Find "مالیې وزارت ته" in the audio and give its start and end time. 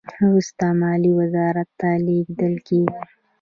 0.81-1.89